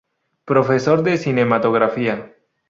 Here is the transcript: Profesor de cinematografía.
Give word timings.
Profesor 0.45 1.03
de 1.03 1.15
cinematografía. 1.19 2.15